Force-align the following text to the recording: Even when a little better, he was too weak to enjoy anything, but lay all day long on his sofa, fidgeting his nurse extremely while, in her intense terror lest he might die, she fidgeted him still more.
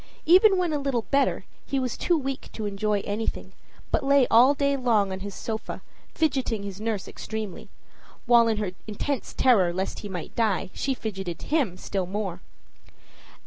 Even 0.25 0.57
when 0.57 0.73
a 0.73 0.79
little 0.79 1.03
better, 1.11 1.45
he 1.63 1.79
was 1.79 1.95
too 1.95 2.17
weak 2.17 2.49
to 2.53 2.65
enjoy 2.65 3.01
anything, 3.01 3.53
but 3.91 4.03
lay 4.03 4.25
all 4.31 4.55
day 4.55 4.75
long 4.75 5.11
on 5.11 5.19
his 5.19 5.35
sofa, 5.35 5.83
fidgeting 6.15 6.63
his 6.63 6.81
nurse 6.81 7.07
extremely 7.07 7.69
while, 8.25 8.47
in 8.47 8.57
her 8.57 8.71
intense 8.87 9.31
terror 9.31 9.71
lest 9.71 9.99
he 9.99 10.09
might 10.09 10.35
die, 10.35 10.71
she 10.73 10.95
fidgeted 10.95 11.39
him 11.43 11.77
still 11.77 12.07
more. 12.07 12.41